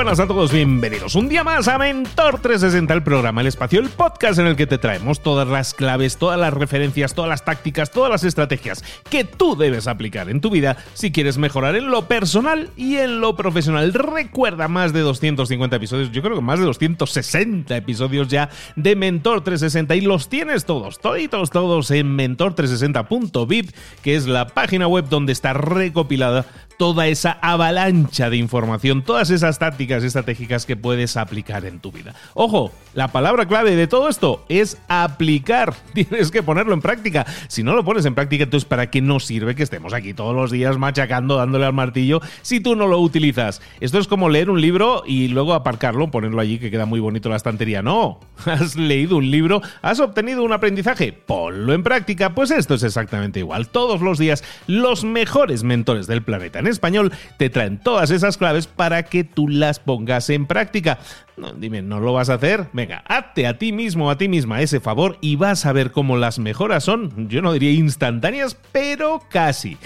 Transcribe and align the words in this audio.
Buenas 0.00 0.18
a 0.18 0.26
todos, 0.26 0.50
bienvenidos 0.50 1.14
un 1.14 1.28
día 1.28 1.44
más 1.44 1.68
a 1.68 1.76
Mentor 1.76 2.40
360, 2.40 2.94
el 2.94 3.02
programa 3.02 3.42
El 3.42 3.48
Espacio, 3.48 3.80
el 3.80 3.90
podcast 3.90 4.38
en 4.38 4.46
el 4.46 4.56
que 4.56 4.66
te 4.66 4.78
traemos 4.78 5.20
todas 5.20 5.46
las 5.46 5.74
claves, 5.74 6.16
todas 6.16 6.40
las 6.40 6.54
referencias, 6.54 7.12
todas 7.12 7.28
las 7.28 7.44
tácticas, 7.44 7.90
todas 7.90 8.10
las 8.10 8.24
estrategias 8.24 8.82
que 9.10 9.24
tú 9.24 9.56
debes 9.56 9.86
aplicar 9.88 10.30
en 10.30 10.40
tu 10.40 10.48
vida 10.48 10.78
si 10.94 11.12
quieres 11.12 11.36
mejorar 11.36 11.76
en 11.76 11.90
lo 11.90 12.08
personal 12.08 12.70
y 12.78 12.96
en 12.96 13.20
lo 13.20 13.36
profesional. 13.36 13.92
Recuerda 13.92 14.68
más 14.68 14.94
de 14.94 15.00
250 15.00 15.76
episodios, 15.76 16.10
yo 16.12 16.22
creo 16.22 16.36
que 16.36 16.42
más 16.42 16.58
de 16.58 16.64
260 16.64 17.76
episodios 17.76 18.28
ya 18.28 18.48
de 18.76 18.96
Mentor 18.96 19.44
360 19.44 19.96
y 19.96 20.00
los 20.00 20.30
tienes 20.30 20.64
todos, 20.64 20.98
toditos, 20.98 21.50
todos 21.50 21.90
en 21.90 22.16
mentor360.vip, 22.16 23.70
que 24.02 24.16
es 24.16 24.26
la 24.26 24.46
página 24.48 24.86
web 24.86 25.10
donde 25.10 25.32
está 25.32 25.52
recopilada 25.52 26.46
toda 26.80 27.08
esa 27.08 27.32
avalancha 27.42 28.30
de 28.30 28.38
información, 28.38 29.02
todas 29.02 29.28
esas 29.28 29.58
tácticas 29.58 30.02
estratégicas 30.02 30.64
que 30.64 30.76
puedes 30.76 31.18
aplicar 31.18 31.66
en 31.66 31.78
tu 31.78 31.92
vida. 31.92 32.14
Ojo, 32.32 32.72
la 32.94 33.08
palabra 33.08 33.46
clave 33.46 33.76
de 33.76 33.86
todo 33.86 34.08
esto 34.08 34.46
es 34.48 34.78
aplicar. 34.88 35.74
Tienes 35.92 36.30
que 36.30 36.42
ponerlo 36.42 36.72
en 36.72 36.80
práctica. 36.80 37.26
Si 37.48 37.62
no 37.62 37.74
lo 37.74 37.84
pones 37.84 38.06
en 38.06 38.14
práctica, 38.14 38.44
entonces 38.44 38.66
¿para 38.66 38.90
qué 38.90 39.02
nos 39.02 39.26
sirve 39.26 39.54
que 39.54 39.62
estemos 39.62 39.92
aquí 39.92 40.14
todos 40.14 40.34
los 40.34 40.50
días 40.50 40.78
machacando, 40.78 41.36
dándole 41.36 41.66
al 41.66 41.74
martillo, 41.74 42.22
si 42.40 42.60
tú 42.60 42.74
no 42.74 42.86
lo 42.86 42.98
utilizas? 42.98 43.60
Esto 43.80 43.98
es 43.98 44.08
como 44.08 44.30
leer 44.30 44.48
un 44.48 44.62
libro 44.62 45.02
y 45.06 45.28
luego 45.28 45.52
aparcarlo, 45.52 46.10
ponerlo 46.10 46.40
allí 46.40 46.58
que 46.58 46.70
queda 46.70 46.86
muy 46.86 47.00
bonito 47.00 47.28
la 47.28 47.36
estantería. 47.36 47.82
No, 47.82 48.20
has 48.46 48.76
leído 48.76 49.18
un 49.18 49.30
libro, 49.30 49.60
has 49.82 50.00
obtenido 50.00 50.42
un 50.44 50.54
aprendizaje, 50.54 51.12
ponlo 51.12 51.74
en 51.74 51.82
práctica. 51.82 52.34
Pues 52.34 52.50
esto 52.50 52.72
es 52.72 52.84
exactamente 52.84 53.40
igual. 53.40 53.68
Todos 53.68 54.00
los 54.00 54.18
días, 54.18 54.42
los 54.66 55.04
mejores 55.04 55.62
mentores 55.62 56.06
del 56.06 56.22
planeta 56.22 56.69
español 56.70 57.12
te 57.36 57.50
traen 57.50 57.78
todas 57.78 58.10
esas 58.10 58.36
claves 58.36 58.66
para 58.66 59.02
que 59.02 59.24
tú 59.24 59.48
las 59.48 59.80
pongas 59.80 60.30
en 60.30 60.46
práctica. 60.46 60.98
No, 61.36 61.52
dime, 61.52 61.82
¿no 61.82 62.00
lo 62.00 62.12
vas 62.12 62.30
a 62.30 62.34
hacer? 62.34 62.68
Venga, 62.72 63.02
hazte 63.06 63.46
a 63.46 63.58
ti 63.58 63.72
mismo, 63.72 64.10
a 64.10 64.18
ti 64.18 64.28
misma 64.28 64.60
ese 64.60 64.80
favor 64.80 65.18
y 65.20 65.36
vas 65.36 65.66
a 65.66 65.72
ver 65.72 65.90
cómo 65.90 66.16
las 66.16 66.38
mejoras 66.38 66.84
son, 66.84 67.28
yo 67.28 67.42
no 67.42 67.52
diría 67.52 67.72
instantáneas, 67.72 68.56
pero 68.72 69.22
casi. 69.30 69.78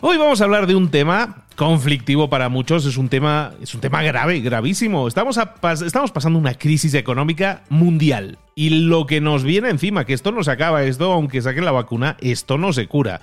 Hoy 0.00 0.18
vamos 0.18 0.40
a 0.40 0.44
hablar 0.44 0.66
de 0.66 0.74
un 0.74 0.90
tema 0.90 1.44
conflictivo 1.56 2.28
para 2.28 2.50
muchos, 2.50 2.84
es 2.84 2.98
un 2.98 3.08
tema, 3.08 3.54
es 3.62 3.74
un 3.74 3.80
tema 3.80 4.02
grave, 4.02 4.40
gravísimo. 4.40 5.08
Estamos, 5.08 5.38
estamos 5.84 6.12
pasando 6.12 6.38
una 6.38 6.54
crisis 6.54 6.92
económica 6.94 7.62
mundial 7.70 8.38
y 8.54 8.70
lo 8.70 9.06
que 9.06 9.22
nos 9.22 9.42
viene 9.42 9.70
encima, 9.70 10.04
que 10.04 10.12
esto 10.12 10.32
no 10.32 10.44
se 10.44 10.50
acaba, 10.50 10.84
esto 10.84 11.12
aunque 11.12 11.40
saquen 11.40 11.64
la 11.64 11.72
vacuna, 11.72 12.16
esto 12.20 12.58
no 12.58 12.72
se 12.74 12.86
cura. 12.86 13.22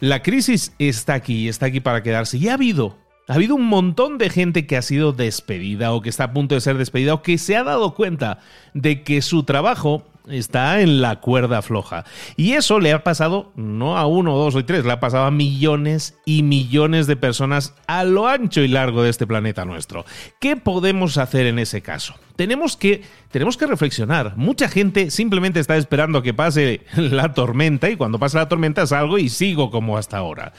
La 0.00 0.22
crisis 0.22 0.72
está 0.78 1.12
aquí, 1.12 1.46
está 1.48 1.66
aquí 1.66 1.80
para 1.80 2.02
quedarse. 2.02 2.38
Y 2.38 2.48
ha 2.48 2.54
habido, 2.54 2.96
ha 3.28 3.34
habido 3.34 3.54
un 3.54 3.66
montón 3.66 4.16
de 4.16 4.30
gente 4.30 4.66
que 4.66 4.78
ha 4.78 4.82
sido 4.82 5.12
despedida 5.12 5.92
o 5.92 6.00
que 6.00 6.08
está 6.08 6.24
a 6.24 6.32
punto 6.32 6.54
de 6.54 6.62
ser 6.62 6.78
despedida 6.78 7.12
o 7.12 7.22
que 7.22 7.36
se 7.36 7.54
ha 7.54 7.64
dado 7.64 7.94
cuenta 7.94 8.38
de 8.72 9.02
que 9.02 9.20
su 9.20 9.42
trabajo 9.42 10.09
está 10.28 10.80
en 10.80 11.00
la 11.00 11.20
cuerda 11.20 11.62
floja. 11.62 12.04
Y 12.36 12.52
eso 12.52 12.80
le 12.80 12.92
ha 12.92 13.04
pasado 13.04 13.52
no 13.56 13.96
a 13.96 14.06
uno, 14.06 14.36
dos 14.36 14.54
o 14.54 14.64
tres, 14.64 14.84
le 14.84 14.92
ha 14.92 15.00
pasado 15.00 15.24
a 15.24 15.30
millones 15.30 16.18
y 16.24 16.42
millones 16.42 17.06
de 17.06 17.16
personas 17.16 17.74
a 17.86 18.04
lo 18.04 18.28
ancho 18.28 18.60
y 18.60 18.68
largo 18.68 19.02
de 19.02 19.10
este 19.10 19.26
planeta 19.26 19.64
nuestro. 19.64 20.04
¿Qué 20.40 20.56
podemos 20.56 21.18
hacer 21.18 21.46
en 21.46 21.58
ese 21.58 21.82
caso? 21.82 22.14
Tenemos 22.36 22.76
que, 22.76 23.02
tenemos 23.30 23.56
que 23.56 23.66
reflexionar. 23.66 24.36
Mucha 24.36 24.68
gente 24.68 25.10
simplemente 25.10 25.60
está 25.60 25.76
esperando 25.76 26.22
que 26.22 26.34
pase 26.34 26.82
la 26.96 27.34
tormenta 27.34 27.90
y 27.90 27.96
cuando 27.96 28.18
pasa 28.18 28.38
la 28.38 28.48
tormenta 28.48 28.86
salgo 28.86 29.18
y 29.18 29.28
sigo 29.28 29.70
como 29.70 29.98
hasta 29.98 30.18
ahora. 30.18 30.52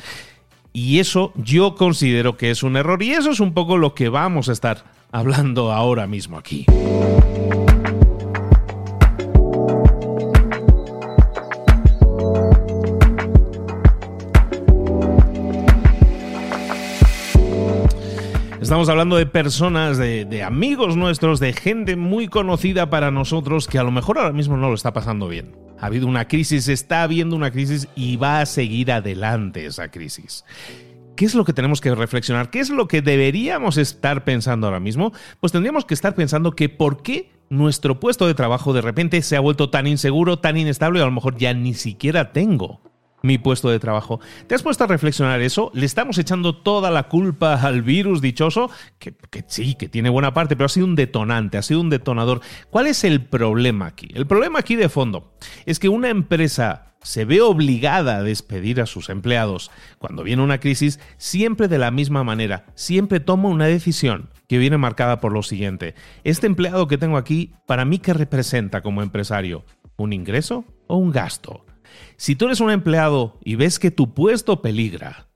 Y 0.73 0.99
eso 0.99 1.33
yo 1.35 1.75
considero 1.75 2.37
que 2.37 2.49
es 2.49 2.63
un 2.63 2.77
error 2.77 3.03
y 3.03 3.11
eso 3.11 3.31
es 3.31 3.39
un 3.39 3.53
poco 3.53 3.77
lo 3.77 3.93
que 3.93 4.09
vamos 4.09 4.47
a 4.47 4.53
estar 4.53 4.85
hablando 5.11 5.71
ahora 5.71 6.07
mismo 6.07 6.37
aquí. 6.37 6.65
Estamos 18.71 18.87
hablando 18.87 19.17
de 19.17 19.25
personas, 19.25 19.97
de, 19.97 20.43
amigos 20.43 20.95
nuestros, 20.95 21.41
de 21.41 21.51
gente 21.51 21.97
muy 21.97 22.29
conocida 22.29 22.89
para 22.89 23.11
nosotros 23.11 23.67
que 23.67 23.77
a 23.77 23.83
lo 23.83 23.91
mejor 23.91 24.17
ahora 24.17 24.31
mismo 24.31 24.55
no 24.55 24.69
lo 24.69 24.75
está 24.75 24.93
pasando 24.93 25.27
bien. 25.27 25.57
Ha 25.77 25.87
habido 25.87 26.07
una 26.07 26.29
crisis, 26.29 26.69
está 26.69 27.03
habiendo 27.03 27.35
una 27.35 27.51
crisis 27.51 27.89
y 27.97 28.15
va 28.15 28.39
a 28.39 28.45
seguir 28.45 28.93
adelante 28.93 29.65
esa 29.65 29.91
crisis. 29.91 30.45
¿Qué 31.17 31.25
es 31.25 31.35
lo 31.35 31.43
que 31.43 31.51
tenemos 31.51 31.81
que 31.81 31.93
reflexionar? 31.93 32.49
¿Qué 32.49 32.61
es 32.61 32.69
lo 32.69 32.87
que 32.87 33.01
deberíamos 33.01 33.75
estar 33.75 34.23
pensando 34.23 34.67
ahora 34.67 34.79
mismo? 34.79 35.11
Pues 35.41 35.51
tendríamos 35.51 35.83
que 35.83 35.93
estar 35.93 36.15
pensando 36.15 36.53
que 36.53 36.69
por 36.69 37.03
qué 37.03 37.29
nuestro 37.49 37.99
puesto 37.99 38.25
de 38.25 38.35
trabajo 38.35 38.71
de 38.71 38.79
repente 38.79 39.21
se 39.21 39.35
ha 39.35 39.41
vuelto 39.41 39.69
tan 39.69 39.85
inseguro, 39.85 40.39
tan 40.39 40.55
inestable, 40.55 41.01
a 41.01 41.05
lo 41.05 41.11
mejor 41.11 41.35
ya 41.35 41.53
ni 41.53 41.73
siquiera 41.73 42.31
tengo 42.31 42.79
mi 43.21 43.37
puesto 43.37 43.69
de 43.69 43.79
trabajo. 43.79 44.19
¿Te 44.47 44.55
has 44.55 44.63
puesto 44.63 44.83
a 44.83 44.87
reflexionar 44.87 45.41
eso? 45.41 45.71
¿Le 45.73 45.85
estamos 45.85 46.17
echando 46.17 46.55
toda 46.55 46.91
la 46.91 47.03
culpa 47.03 47.55
al 47.55 47.81
virus 47.81 48.21
dichoso? 48.21 48.69
Que, 48.99 49.13
sí, 49.47 49.75
que 49.75 49.89
tiene 49.89 50.09
buena 50.09 50.33
parte, 50.33 50.55
pero 50.55 50.65
ha 50.65 50.69
sido 50.69 50.85
un 50.85 50.95
detonante, 50.95 51.57
ha 51.57 51.61
sido 51.61 51.81
un 51.81 51.89
detonador. 51.89 52.41
¿Cuál 52.69 52.87
es 52.87 53.03
el 53.03 53.25
problema 53.25 53.87
aquí? 53.87 54.09
El 54.13 54.27
problema 54.27 54.59
aquí 54.59 54.75
de 54.75 54.89
fondo 54.89 55.33
es 55.65 55.79
que 55.79 55.89
una 55.89 56.09
empresa 56.09 56.87
se 57.03 57.25
ve 57.25 57.41
obligada 57.41 58.17
a 58.17 58.23
despedir 58.23 58.79
a 58.79 58.85
sus 58.85 59.09
empleados 59.09 59.71
cuando 59.97 60.23
viene 60.23 60.43
una 60.43 60.59
crisis 60.59 60.99
siempre 61.17 61.67
de 61.67 61.79
la 61.79 61.89
misma 61.89 62.23
manera, 62.23 62.65
siempre 62.75 63.19
toma 63.19 63.49
una 63.49 63.65
decisión 63.65 64.29
que 64.47 64.59
viene 64.59 64.77
marcada 64.77 65.19
por 65.19 65.31
lo 65.31 65.43
siguiente. 65.43 65.95
Este 66.23 66.45
empleado 66.45 66.87
que 66.87 66.97
tengo 66.97 67.17
aquí, 67.17 67.53
para 67.65 67.85
mí, 67.85 67.97
¿qué 67.97 68.13
representa 68.13 68.81
como 68.81 69.01
empresario? 69.01 69.65
¿Un 69.97 70.13
ingreso 70.13 70.65
o 70.87 70.97
un 70.97 71.11
gasto? 71.11 71.65
Si 72.17 72.35
tú 72.35 72.45
eres 72.45 72.59
un 72.59 72.71
empleado 72.71 73.39
y 73.43 73.55
ves 73.55 73.79
que 73.79 73.91
tu 73.91 74.13
puesto 74.13 74.61
peligra, 74.61 75.27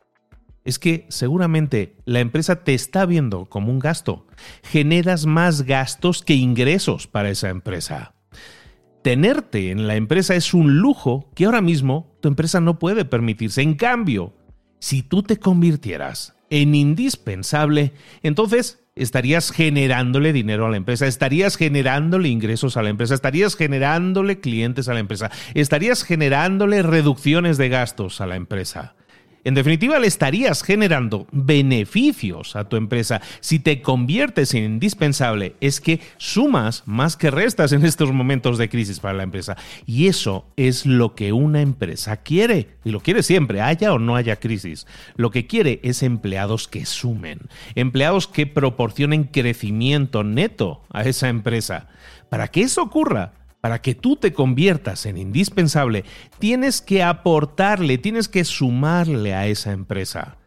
es 0.64 0.80
que 0.80 1.06
seguramente 1.10 1.96
la 2.06 2.20
empresa 2.20 2.64
te 2.64 2.74
está 2.74 3.06
viendo 3.06 3.46
como 3.46 3.72
un 3.72 3.80
gasto. 3.80 4.26
Generas 4.64 5.26
más 5.26 5.62
gastos 5.62 6.24
que 6.24 6.34
ingresos 6.34 7.08
para 7.08 7.30
esa 7.30 7.50
empresa. 7.50 8.16
Tenerte 9.04 9.70
en 9.70 9.88
la 9.88 9.96
empresa 9.96 10.36
es 10.36 10.56
un 10.56 10.80
lujo 10.80 11.30
que 11.36 11.46
ahora 11.46 11.62
mismo 11.62 12.18
tu 12.22 12.28
empresa 12.28 12.60
no 12.60 12.80
puede 12.80 13.06
permitirse. 13.06 13.62
En 13.62 13.76
cambio, 13.76 14.34
si 14.80 15.04
tú 15.04 15.22
te 15.22 15.38
convirtieras 15.38 16.36
en 16.50 16.74
indispensable, 16.74 17.94
entonces 18.24 18.85
estarías 18.96 19.52
generándole 19.52 20.32
dinero 20.32 20.66
a 20.66 20.70
la 20.70 20.78
empresa, 20.78 21.06
estarías 21.06 21.58
generándole 21.58 22.30
ingresos 22.30 22.78
a 22.78 22.82
la 22.82 22.90
empresa, 22.90 23.14
estarías 23.14 23.56
generándole 23.56 24.40
clientes 24.40 24.88
a 24.88 24.94
la 24.94 25.02
empresa, 25.02 25.32
estarías 25.54 26.04
generándole 26.04 26.82
reducciones 26.82 27.58
de 27.58 27.68
gastos 27.68 28.22
a 28.22 28.26
la 28.26 28.38
empresa. 28.38 28.96
En 29.46 29.54
definitiva, 29.54 30.00
le 30.00 30.08
estarías 30.08 30.64
generando 30.64 31.28
beneficios 31.32 32.56
a 32.56 32.68
tu 32.68 32.78
empresa. 32.78 33.22
Si 33.42 33.60
te 33.60 33.84
conviertes 33.84 34.56
en 34.56 34.64
indispensable, 34.64 35.56
es 35.62 35.80
que 35.80 36.02
sumas 36.18 36.82
más 36.88 37.16
que 37.16 37.30
restas 37.30 37.72
en 37.72 37.86
estos 37.86 38.12
momentos 38.12 38.58
de 38.58 38.70
crisis 38.70 39.00
para 39.00 39.14
la 39.14 39.22
empresa. 39.22 39.56
Y 39.86 40.08
eso 40.08 40.48
es 40.58 40.88
lo 40.88 41.14
que 41.14 41.32
una 41.32 41.62
empresa 41.62 42.18
quiere. 42.18 42.70
Y 42.84 42.90
lo 42.90 43.02
quiere 43.02 43.22
siempre, 43.22 43.62
haya 43.62 43.94
o 43.94 44.00
no 44.00 44.16
haya 44.16 44.38
crisis. 44.38 44.88
Lo 45.16 45.30
que 45.30 45.46
quiere 45.46 45.80
es 45.84 46.02
empleados 46.02 46.68
que 46.68 46.88
sumen, 46.88 47.42
empleados 47.76 48.28
que 48.28 48.48
proporcionen 48.48 49.26
crecimiento 49.26 50.24
neto 50.24 50.82
a 50.90 51.04
esa 51.04 51.30
empresa. 51.30 51.88
Para 52.30 52.48
que 52.48 52.62
eso 52.62 52.82
ocurra, 52.82 53.34
para 53.66 53.82
que 53.82 53.96
tú 53.96 54.16
te 54.16 54.32
conviertas 54.32 55.08
en 55.08 55.18
indispensable, 55.18 56.06
tienes 56.38 56.84
que 56.84 57.02
aportarle, 57.02 57.98
tienes 57.98 58.30
que 58.30 58.46
sumarle 58.46 59.34
a 59.34 59.48
esa 59.48 59.72
empresa. 59.72 60.38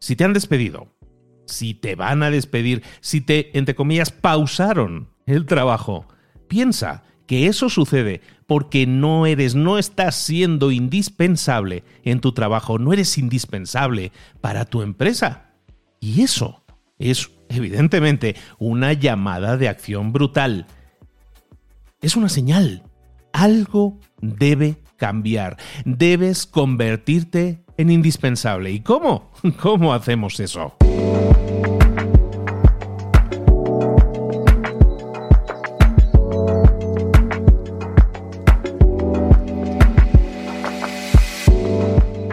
Si 0.00 0.16
te 0.16 0.24
han 0.24 0.34
despedido, 0.34 0.94
si 1.46 1.72
te 1.72 1.94
van 1.94 2.22
a 2.22 2.30
despedir, 2.30 2.82
si 3.00 3.22
te, 3.22 3.56
entre 3.56 3.74
comillas, 3.74 4.12
pausaron 4.12 5.08
el 5.24 5.46
trabajo, 5.46 6.08
piensa 6.46 7.04
que 7.26 7.46
eso 7.46 7.70
sucede 7.70 8.20
porque 8.46 8.86
no 8.86 9.24
eres, 9.24 9.54
no 9.54 9.78
estás 9.78 10.14
siendo 10.14 10.70
indispensable 10.70 11.84
en 12.04 12.20
tu 12.20 12.32
trabajo, 12.32 12.78
no 12.78 12.92
eres 12.92 13.16
indispensable 13.16 14.12
para 14.42 14.66
tu 14.66 14.82
empresa. 14.82 15.54
Y 16.00 16.20
eso 16.20 16.66
es 16.98 17.30
evidentemente 17.48 18.36
una 18.58 18.92
llamada 18.92 19.56
de 19.56 19.68
acción 19.68 20.12
brutal 20.12 20.66
es 22.00 22.16
una 22.16 22.28
señal. 22.28 22.84
Algo 23.32 23.98
debe 24.20 24.82
cambiar. 24.96 25.56
Debes 25.84 26.46
convertirte 26.46 27.64
en 27.76 27.90
indispensable. 27.90 28.70
¿Y 28.70 28.80
cómo? 28.80 29.30
¿Cómo 29.60 29.92
hacemos 29.92 30.40
eso? 30.40 30.74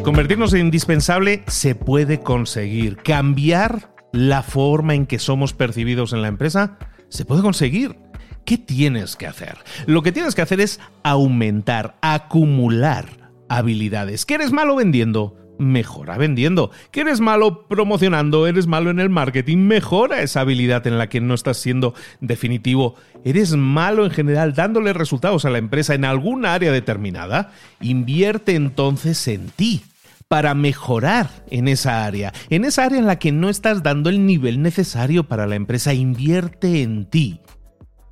Convertirnos 0.03 0.53
en 0.53 0.61
indispensable 0.61 1.43
se 1.47 1.73
puede 1.73 2.19
conseguir. 2.19 2.97
Cambiar 2.97 3.95
la 4.11 4.43
forma 4.43 4.93
en 4.93 5.07
que 5.07 5.19
somos 5.19 5.53
percibidos 5.53 6.13
en 6.13 6.21
la 6.21 6.27
empresa 6.27 6.77
se 7.09 7.25
puede 7.25 7.41
conseguir. 7.41 8.04
¿Qué 8.45 8.59
tienes 8.59 9.15
que 9.15 9.25
hacer? 9.25 9.57
Lo 9.87 10.03
que 10.03 10.11
tienes 10.11 10.35
que 10.35 10.43
hacer 10.43 10.61
es 10.61 10.79
aumentar, 11.01 11.97
acumular 12.01 13.31
habilidades. 13.49 14.25
¿Que 14.27 14.35
eres 14.35 14.51
malo 14.51 14.75
vendiendo? 14.75 15.35
Mejora 15.57 16.17
vendiendo. 16.17 16.69
¿Que 16.91 17.01
eres 17.01 17.21
malo 17.21 17.65
promocionando? 17.67 18.45
¿Eres 18.45 18.67
malo 18.67 18.91
en 18.91 18.99
el 18.99 19.09
marketing? 19.09 19.57
Mejora 19.57 20.21
esa 20.21 20.41
habilidad 20.41 20.85
en 20.85 20.99
la 20.99 21.09
que 21.09 21.21
no 21.21 21.33
estás 21.33 21.57
siendo 21.57 21.95
definitivo. 22.19 22.95
¿Eres 23.23 23.55
malo 23.55 24.05
en 24.05 24.11
general 24.11 24.53
dándole 24.53 24.93
resultados 24.93 25.45
a 25.45 25.49
la 25.49 25.57
empresa 25.57 25.95
en 25.95 26.05
alguna 26.05 26.53
área 26.53 26.71
determinada? 26.71 27.51
Invierte 27.81 28.53
entonces 28.53 29.27
en 29.27 29.47
ti 29.47 29.81
para 30.27 30.53
mejorar 30.53 31.29
en 31.49 31.67
esa 31.67 32.05
área, 32.05 32.31
en 32.51 32.65
esa 32.65 32.83
área 32.83 32.99
en 32.99 33.07
la 33.07 33.17
que 33.17 33.31
no 33.31 33.49
estás 33.49 33.81
dando 33.81 34.11
el 34.11 34.25
nivel 34.25 34.61
necesario 34.61 35.23
para 35.23 35.47
la 35.47 35.55
empresa. 35.55 35.95
Invierte 35.95 36.83
en 36.83 37.05
ti. 37.05 37.39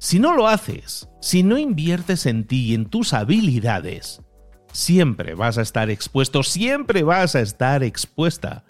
Si 0.04 0.20
no 0.20 0.36
lo 0.36 0.50
haces, 0.50 1.08
si 1.22 1.44
no 1.44 1.58
inviertes 1.58 2.26
en 2.26 2.44
ti 2.44 2.66
y 2.66 2.74
en 2.74 2.88
tus 2.88 3.14
habilidades, 3.14 4.22
siempre 4.74 5.34
vas 5.34 5.58
a 5.58 5.62
estar 5.62 5.90
expuesto, 5.90 6.44
siempre 6.44 7.04
vas 7.04 7.38
a 7.38 7.40
estar 7.40 7.84
expuesta. 7.84 8.66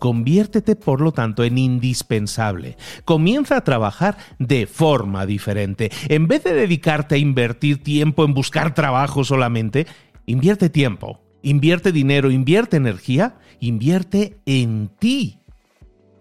Conviértete, 0.00 0.74
por 0.74 1.00
lo 1.00 1.12
tanto, 1.12 1.44
en 1.44 1.56
indispensable. 1.56 2.76
Comienza 3.04 3.58
a 3.58 3.64
trabajar 3.64 4.18
de 4.40 4.66
forma 4.66 5.24
diferente. 5.24 5.92
En 6.08 6.26
vez 6.26 6.42
de 6.42 6.52
dedicarte 6.52 7.14
a 7.14 7.18
invertir 7.18 7.84
tiempo 7.84 8.24
en 8.24 8.34
buscar 8.34 8.74
trabajo 8.74 9.22
solamente, 9.22 9.86
invierte 10.26 10.68
tiempo, 10.68 11.20
invierte 11.42 11.92
dinero, 11.92 12.28
invierte 12.32 12.76
energía, 12.76 13.36
invierte 13.60 14.40
en 14.46 14.90
ti 14.98 15.41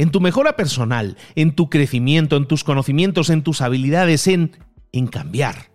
en 0.01 0.09
tu 0.09 0.19
mejora 0.19 0.55
personal, 0.55 1.15
en 1.35 1.51
tu 1.51 1.69
crecimiento, 1.69 2.35
en 2.35 2.47
tus 2.47 2.63
conocimientos, 2.63 3.29
en 3.29 3.43
tus 3.43 3.61
habilidades, 3.61 4.25
en, 4.25 4.57
en 4.91 5.05
cambiar. 5.05 5.69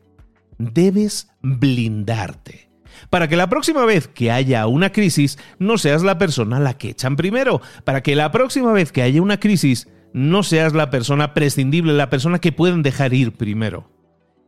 Debes 0.59 1.29
blindarte. 1.43 2.69
Para 3.09 3.29
que 3.29 3.37
la 3.37 3.49
próxima 3.49 3.85
vez 3.85 4.09
que 4.09 4.33
haya 4.33 4.67
una 4.67 4.91
crisis 4.91 5.39
no 5.61 5.79
seas 5.79 6.03
la 6.03 6.19
persona 6.19 6.59
la 6.59 6.77
que 6.77 6.89
echan 6.89 7.15
primero. 7.15 7.61
Para 7.85 8.03
que 8.03 8.17
la 8.17 8.33
próxima 8.33 8.73
vez 8.73 8.91
que 8.91 9.03
haya 9.03 9.23
una 9.23 9.39
crisis 9.39 9.87
no 10.13 10.43
seas 10.43 10.73
la 10.73 10.91
persona 10.91 11.33
prescindible, 11.33 11.93
la 11.93 12.11
persona 12.11 12.41
que 12.41 12.51
pueden 12.51 12.83
dejar 12.83 13.15
ir 13.15 13.37
primero. 13.37 13.93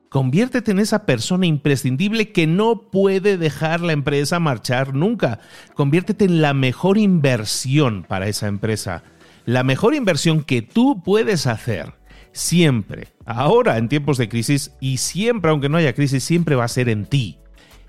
Conviértete 0.08 0.72
en 0.72 0.80
esa 0.80 1.06
persona 1.06 1.46
imprescindible 1.46 2.32
que 2.32 2.48
no 2.48 2.90
puede 2.90 3.38
dejar 3.38 3.80
la 3.82 3.92
empresa 3.92 4.40
marchar 4.40 4.92
nunca. 4.92 5.38
Conviértete 5.74 6.24
en 6.24 6.42
la 6.42 6.52
mejor 6.52 6.98
inversión 6.98 8.02
para 8.08 8.26
esa 8.26 8.48
empresa 8.48 9.04
la 9.48 9.64
mejor 9.64 9.94
inversión 9.94 10.42
que 10.42 10.60
tú 10.60 11.02
puedes 11.02 11.46
hacer 11.46 11.94
siempre, 12.32 13.08
ahora 13.24 13.78
en 13.78 13.88
tiempos 13.88 14.18
de 14.18 14.28
crisis 14.28 14.72
y 14.78 14.98
siempre, 14.98 15.50
aunque 15.50 15.70
no 15.70 15.78
haya 15.78 15.94
crisis, 15.94 16.22
siempre 16.22 16.54
va 16.54 16.64
a 16.64 16.68
ser 16.68 16.90
en 16.90 17.06
ti. 17.06 17.38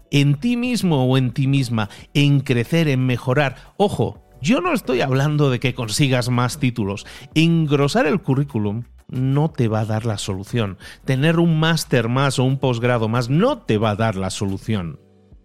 En 0.09 0.39
ti 0.39 0.55
mismo 0.55 1.03
o 1.03 1.17
en 1.17 1.31
ti 1.31 1.47
misma, 1.47 1.89
en 2.13 2.39
crecer, 2.39 2.87
en 2.87 3.05
mejorar. 3.05 3.57
Ojo, 3.75 4.23
yo 4.41 4.61
no 4.61 4.71
estoy 4.71 5.01
hablando 5.01 5.49
de 5.49 5.59
que 5.59 5.73
consigas 5.73 6.29
más 6.29 6.59
títulos. 6.59 7.05
Engrosar 7.35 8.07
el 8.07 8.21
currículum 8.21 8.85
no 9.09 9.51
te 9.51 9.67
va 9.67 9.81
a 9.81 9.85
dar 9.85 10.05
la 10.05 10.17
solución. 10.17 10.77
Tener 11.03 11.39
un 11.39 11.59
máster 11.59 12.07
más 12.07 12.39
o 12.39 12.45
un 12.45 12.57
posgrado 12.57 13.09
más 13.09 13.29
no 13.29 13.57
te 13.57 13.77
va 13.77 13.89
a 13.89 13.95
dar 13.97 14.15
la 14.15 14.29
solución. 14.29 14.97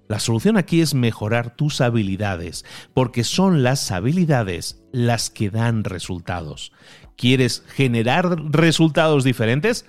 La 0.08 0.18
solución 0.18 0.56
aquí 0.56 0.80
es 0.80 0.94
mejorar 0.94 1.56
tus 1.56 1.80
habilidades, 1.80 2.64
porque 2.92 3.24
son 3.24 3.62
las 3.62 3.90
habilidades 3.90 4.82
las 4.92 5.30
que 5.30 5.50
dan 5.50 5.84
resultados. 5.84 6.72
¿Quieres 7.16 7.64
generar 7.68 8.36
resultados 8.50 9.24
diferentes? 9.24 9.86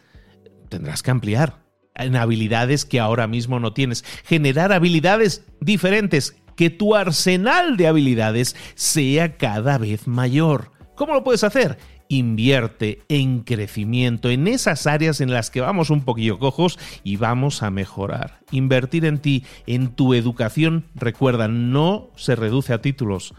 Tendrás 0.69 1.03
que 1.03 1.12
ampliar 1.12 1.65
en 1.95 2.15
habilidades 2.15 2.86
que 2.86 3.00
ahora 3.00 3.27
mismo 3.27 3.60
no 3.60 3.74
tienes. 3.74 4.03
Generar 4.24 4.72
habilidades 4.72 5.43
diferentes, 5.60 6.36
que 6.55 6.69
tu 6.69 6.95
arsenal 6.95 7.77
de 7.77 7.88
habilidades 7.88 8.55
sea 8.75 9.38
cada 9.38 9.77
vez 9.77 10.07
mayor. 10.07 10.72
¿Cómo 10.95 11.13
lo 11.13 11.24
puedes 11.24 11.43
hacer? 11.43 11.77
Invierte 12.07 13.01
en 13.09 13.41
crecimiento, 13.41 14.29
en 14.29 14.47
esas 14.47 14.88
áreas 14.88 15.21
en 15.21 15.31
las 15.31 15.50
que 15.50 15.62
vamos 15.62 15.89
un 15.89 16.01
poquillo 16.01 16.39
cojos 16.39 16.79
y 17.03 17.17
vamos 17.17 17.63
a 17.63 17.71
mejorar. 17.71 18.39
Invertir 18.51 19.05
en 19.05 19.19
ti, 19.19 19.43
en 19.67 19.89
tu 19.89 20.13
educación, 20.13 20.85
recuerda, 20.95 21.47
no 21.47 22.09
se 22.15 22.35
reduce 22.35 22.74
a 22.74 22.81
títulos. 22.81 23.33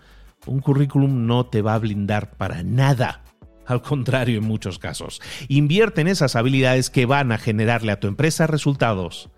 Un 0.46 0.60
currículum 0.60 1.26
no 1.26 1.46
te 1.46 1.62
va 1.62 1.74
a 1.74 1.78
blindar 1.78 2.36
para 2.36 2.62
nada. 2.62 3.22
Al 3.66 3.82
contrario, 3.82 4.38
en 4.38 4.44
muchos 4.44 4.78
casos. 4.78 5.20
Invierte 5.48 6.00
en 6.00 6.08
esas 6.08 6.36
habilidades 6.36 6.88
que 6.88 7.06
van 7.06 7.32
a 7.32 7.38
generarle 7.38 7.92
a 7.92 8.00
tu 8.00 8.06
empresa 8.06 8.46
resultados. 8.46 9.28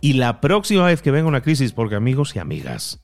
Y 0.00 0.14
la 0.14 0.40
próxima 0.40 0.86
vez 0.86 1.02
que 1.02 1.10
venga 1.10 1.28
una 1.28 1.42
crisis, 1.42 1.72
porque 1.72 1.94
amigos 1.94 2.34
y 2.34 2.38
amigas, 2.38 3.03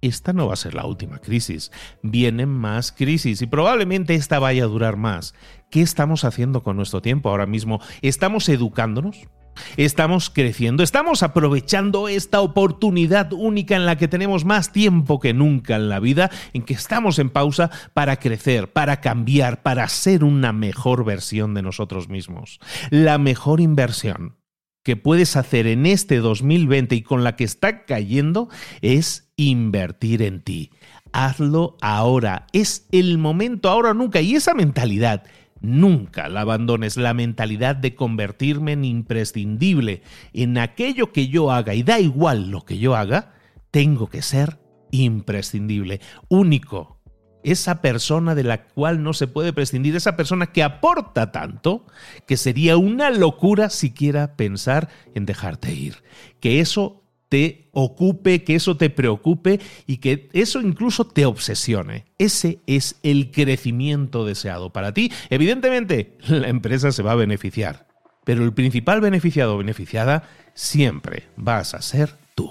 esta 0.00 0.32
no 0.32 0.46
va 0.46 0.54
a 0.54 0.56
ser 0.56 0.74
la 0.74 0.86
última 0.86 1.18
crisis. 1.18 1.70
Vienen 2.02 2.48
más 2.48 2.92
crisis 2.92 3.42
y 3.42 3.46
probablemente 3.46 4.14
esta 4.14 4.38
vaya 4.38 4.64
a 4.64 4.68
durar 4.68 4.96
más. 4.96 5.34
¿Qué 5.70 5.82
estamos 5.82 6.24
haciendo 6.24 6.62
con 6.62 6.76
nuestro 6.76 7.02
tiempo 7.02 7.30
ahora 7.30 7.46
mismo? 7.46 7.80
¿Estamos 8.02 8.48
educándonos? 8.48 9.28
Estamos 9.76 10.30
creciendo, 10.30 10.82
estamos 10.82 11.22
aprovechando 11.22 12.08
esta 12.08 12.40
oportunidad 12.40 13.32
única 13.32 13.76
en 13.76 13.84
la 13.84 13.96
que 13.96 14.08
tenemos 14.08 14.44
más 14.44 14.72
tiempo 14.72 15.20
que 15.20 15.34
nunca 15.34 15.76
en 15.76 15.88
la 15.88 16.00
vida, 16.00 16.30
en 16.52 16.62
que 16.62 16.74
estamos 16.74 17.18
en 17.18 17.30
pausa 17.30 17.70
para 17.92 18.16
crecer, 18.16 18.72
para 18.72 19.00
cambiar, 19.00 19.62
para 19.62 19.86
ser 19.88 20.24
una 20.24 20.52
mejor 20.52 21.04
versión 21.04 21.52
de 21.52 21.62
nosotros 21.62 22.08
mismos. 22.08 22.58
La 22.90 23.18
mejor 23.18 23.60
inversión 23.60 24.36
que 24.82 24.96
puedes 24.96 25.36
hacer 25.36 25.66
en 25.66 25.84
este 25.84 26.18
2020 26.18 26.94
y 26.94 27.02
con 27.02 27.22
la 27.22 27.36
que 27.36 27.44
está 27.44 27.84
cayendo 27.84 28.48
es 28.80 29.29
invertir 29.48 30.22
en 30.22 30.40
ti. 30.40 30.70
Hazlo 31.12 31.76
ahora, 31.80 32.46
es 32.52 32.86
el 32.92 33.18
momento 33.18 33.68
ahora 33.68 33.94
nunca 33.94 34.20
y 34.20 34.34
esa 34.34 34.54
mentalidad 34.54 35.24
Nunca 35.60 36.30
la 36.30 36.40
abandones 36.40 36.96
la 36.96 37.12
mentalidad 37.12 37.76
de 37.76 37.94
convertirme 37.94 38.72
en 38.72 38.84
imprescindible. 38.84 40.02
En 40.32 40.56
aquello 40.56 41.12
que 41.12 41.28
yo 41.28 41.52
haga, 41.52 41.74
y 41.74 41.82
da 41.82 42.00
igual 42.00 42.50
lo 42.50 42.64
que 42.64 42.78
yo 42.78 42.96
haga, 42.96 43.34
tengo 43.70 44.08
que 44.08 44.22
ser 44.22 44.58
imprescindible, 44.90 46.00
único. 46.28 46.98
Esa 47.42 47.80
persona 47.80 48.34
de 48.34 48.44
la 48.44 48.64
cual 48.64 49.02
no 49.02 49.12
se 49.12 49.26
puede 49.26 49.52
prescindir, 49.52 49.96
esa 49.96 50.16
persona 50.16 50.46
que 50.46 50.62
aporta 50.62 51.30
tanto 51.30 51.86
que 52.26 52.36
sería 52.36 52.76
una 52.76 53.10
locura 53.10 53.70
siquiera 53.70 54.36
pensar 54.36 54.88
en 55.14 55.26
dejarte 55.26 55.72
ir. 55.72 56.02
Que 56.40 56.60
eso 56.60 56.99
te 57.30 57.68
ocupe, 57.70 58.42
que 58.42 58.56
eso 58.56 58.76
te 58.76 58.90
preocupe 58.90 59.60
y 59.86 59.98
que 59.98 60.28
eso 60.32 60.60
incluso 60.60 61.06
te 61.06 61.24
obsesione. 61.24 62.04
Ese 62.18 62.58
es 62.66 62.96
el 63.02 63.30
crecimiento 63.30 64.26
deseado 64.26 64.70
para 64.70 64.92
ti. 64.92 65.10
Evidentemente, 65.30 66.18
la 66.28 66.48
empresa 66.48 66.92
se 66.92 67.02
va 67.02 67.12
a 67.12 67.14
beneficiar, 67.14 67.86
pero 68.24 68.44
el 68.44 68.52
principal 68.52 69.00
beneficiado 69.00 69.54
o 69.54 69.58
beneficiada 69.58 70.28
siempre 70.54 71.28
vas 71.36 71.72
a 71.72 71.80
ser 71.80 72.16
tú. 72.34 72.50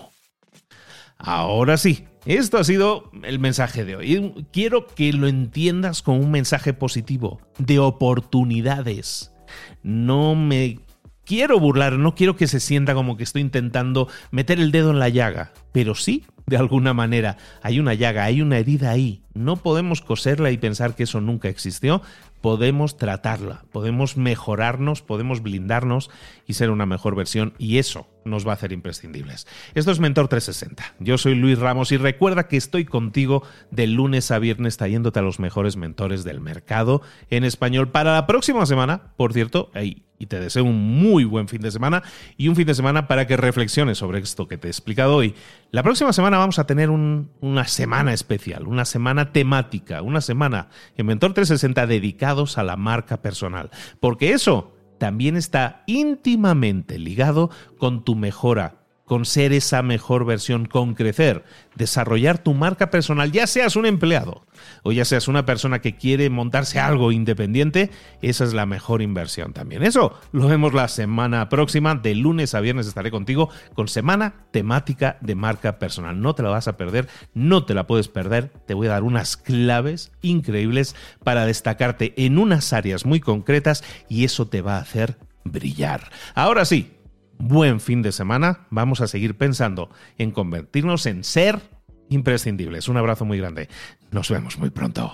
Ahora 1.18 1.76
sí, 1.76 2.06
esto 2.26 2.58
ha 2.58 2.64
sido 2.64 3.12
el 3.24 3.38
mensaje 3.38 3.84
de 3.84 3.98
hoy. 3.98 4.48
Quiero 4.54 4.88
que 4.88 5.12
lo 5.12 5.28
entiendas 5.28 6.02
con 6.02 6.16
un 6.16 6.32
mensaje 6.32 6.74
positivo, 6.74 7.42
de 7.58 7.80
oportunidades. 7.80 9.34
No 9.84 10.36
me 10.36 10.80
quiero 11.30 11.60
burlar, 11.60 12.00
no 12.00 12.16
quiero 12.16 12.36
que 12.36 12.48
se 12.48 12.60
sienta 12.60 12.96
como 12.96 13.16
que 13.16 13.22
estoy 13.22 13.44
intentando 13.44 14.08
meter 14.32 14.60
el 14.60 14.72
dedo 14.72 14.90
en 14.90 14.98
la 14.98 15.10
llaga, 15.10 15.52
pero 15.72 15.94
sí, 15.94 16.26
de 16.48 16.58
alguna 16.58 16.96
manera, 16.96 17.38
hay 17.62 17.80
una 17.80 17.94
llaga, 17.94 18.24
hay 18.24 18.42
una 18.42 18.58
herida 18.58 18.90
ahí. 18.90 19.22
No 19.36 19.58
podemos 19.58 20.02
coserla 20.02 20.50
y 20.50 20.58
pensar 20.58 20.96
que 20.96 21.04
eso 21.04 21.22
nunca 21.22 21.48
existió, 21.48 22.02
podemos 22.42 22.98
tratarla, 22.98 23.64
podemos 23.72 24.18
mejorarnos, 24.18 25.04
podemos 25.04 25.44
blindarnos 25.44 26.10
y 26.48 26.54
ser 26.54 26.72
una 26.72 26.88
mejor 26.88 27.16
versión 27.16 27.54
y 27.60 27.78
eso 27.78 28.08
nos 28.26 28.48
va 28.48 28.54
a 28.54 28.56
hacer 28.56 28.72
imprescindibles. 28.72 29.46
Esto 29.76 29.92
es 29.92 30.00
Mentor 30.00 30.30
360. 30.30 30.96
Yo 30.98 31.20
soy 31.20 31.36
Luis 31.36 31.60
Ramos 31.60 31.92
y 31.92 31.98
recuerda 31.98 32.48
que 32.48 32.58
estoy 32.58 32.86
contigo 32.86 33.44
de 33.70 33.86
lunes 33.86 34.32
a 34.32 34.40
viernes 34.40 34.78
trayéndote 34.78 35.20
a 35.20 35.22
los 35.22 35.40
mejores 35.40 35.78
mentores 35.78 36.24
del 36.24 36.42
mercado 36.42 37.04
en 37.30 37.44
español 37.44 37.92
para 37.92 38.14
la 38.14 38.26
próxima 38.26 38.66
semana, 38.66 39.14
por 39.16 39.32
cierto, 39.32 39.70
y 40.20 40.28
te 40.28 40.40
deseo 40.40 40.66
un 40.66 41.00
muy 41.02 41.24
buen 41.24 41.48
fin 41.48 41.62
de 41.62 41.72
semana 41.72 42.04
y 42.38 42.50
un 42.50 42.56
fin 42.56 42.68
de 42.68 42.76
semana 42.76 43.08
para 43.08 43.26
que 43.26 43.38
reflexiones 43.38 43.98
sobre 43.98 44.20
esto 44.20 44.48
que 44.48 44.58
te 44.58 44.68
he 44.68 44.70
explicado 44.70 45.16
hoy. 45.16 45.34
La 45.72 45.82
próxima 45.82 46.14
semana 46.14 46.38
vamos 46.38 46.60
a 46.60 46.68
tener 46.68 46.90
una 46.90 47.66
semana 47.66 48.14
especial, 48.14 48.68
una 48.68 48.86
semana 48.86 49.32
temática, 49.32 50.02
una 50.02 50.22
semana 50.22 50.68
en 50.98 51.06
Mentor 51.06 51.34
360 51.34 51.88
dedicados 51.88 52.58
a 52.58 52.64
la 52.64 52.76
marca 52.76 53.22
personal, 53.22 53.72
porque 54.00 54.34
eso 54.34 54.76
también 54.98 55.38
está 55.38 55.84
íntimamente 55.88 57.00
ligado 57.00 57.50
con 57.78 58.04
tu 58.04 58.16
mejora 58.16 58.79
con 59.10 59.26
ser 59.26 59.54
esa 59.54 59.82
mejor 59.82 60.24
versión, 60.24 60.68
con 60.68 60.94
crecer, 60.94 61.44
desarrollar 61.74 62.38
tu 62.38 62.54
marca 62.54 62.92
personal, 62.92 63.32
ya 63.32 63.48
seas 63.48 63.76
un 63.76 63.88
empleado 63.88 64.46
o 64.84 64.92
ya 64.92 65.04
seas 65.04 65.28
una 65.28 65.48
persona 65.48 65.80
que 65.80 65.96
quiere 65.96 66.30
montarse 66.30 66.80
algo 66.80 67.12
independiente, 67.12 67.90
esa 68.22 68.44
es 68.44 68.54
la 68.54 68.68
mejor 68.68 69.02
inversión 69.02 69.52
también. 69.52 69.82
Eso 69.82 70.14
lo 70.32 70.48
vemos 70.48 70.76
la 70.76 70.88
semana 70.88 71.50
próxima, 71.50 71.96
de 71.96 72.14
lunes 72.14 72.54
a 72.54 72.60
viernes 72.60 72.86
estaré 72.86 73.10
contigo 73.10 73.50
con 73.74 73.88
semana 73.88 74.46
temática 74.52 75.18
de 75.22 75.34
marca 75.34 75.80
personal. 75.80 76.22
No 76.22 76.36
te 76.36 76.44
la 76.44 76.50
vas 76.50 76.68
a 76.68 76.78
perder, 76.78 77.08
no 77.34 77.66
te 77.66 77.74
la 77.74 77.88
puedes 77.88 78.10
perder, 78.10 78.50
te 78.68 78.76
voy 78.76 78.86
a 78.86 78.92
dar 78.92 79.02
unas 79.02 79.38
claves 79.38 80.12
increíbles 80.22 80.96
para 81.24 81.48
destacarte 81.48 82.14
en 82.16 82.38
unas 82.38 82.74
áreas 82.74 83.08
muy 83.08 83.22
concretas 83.22 83.84
y 84.08 84.24
eso 84.24 84.48
te 84.48 84.62
va 84.62 84.76
a 84.76 84.82
hacer 84.82 85.18
brillar. 85.46 86.12
Ahora 86.36 86.64
sí, 86.66 86.99
buen 87.40 87.80
fin 87.80 88.04
de 88.04 88.12
semana. 88.12 88.68
Vamos 88.70 89.02
a 89.02 89.08
seguir 89.08 89.38
pensando 89.38 89.90
en 90.18 90.32
convertirnos 90.32 91.08
en 91.08 91.24
ser 91.24 91.60
imprescindibles. 92.10 92.88
Un 92.88 92.98
abrazo 92.98 93.26
muy 93.26 93.40
grande. 93.40 93.70
Nos 94.12 94.30
vemos 94.30 94.60
muy 94.60 94.70
pronto. 94.70 95.14